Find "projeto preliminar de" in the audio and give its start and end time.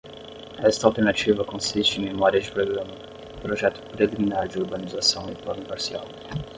3.39-4.57